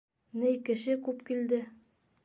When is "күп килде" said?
1.09-1.65